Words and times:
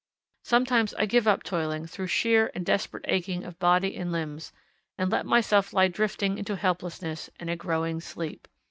Sometimes 0.43 0.95
I 0.95 1.05
give 1.05 1.27
up 1.27 1.43
toiling 1.43 1.85
through 1.85 2.07
sheer 2.07 2.49
and 2.55 2.65
desperate 2.65 3.05
aching 3.07 3.43
of 3.43 3.59
body 3.59 3.95
and 3.95 4.11
limbs, 4.11 4.51
and 4.97 5.11
let 5.11 5.27
myself 5.27 5.73
lie 5.73 5.89
drifting 5.89 6.39
into 6.39 6.55
helplessness 6.55 7.29
and 7.39 7.51
a 7.51 7.55
growing 7.55 8.01
sleep. 8.01 8.47